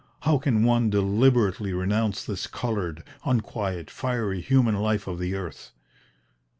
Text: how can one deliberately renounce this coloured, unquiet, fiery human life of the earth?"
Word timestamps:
how 0.21 0.39
can 0.39 0.63
one 0.63 0.89
deliberately 0.89 1.73
renounce 1.73 2.25
this 2.25 2.47
coloured, 2.47 3.03
unquiet, 3.23 3.91
fiery 3.91 4.41
human 4.41 4.75
life 4.77 5.05
of 5.05 5.19
the 5.19 5.35
earth?" 5.35 5.73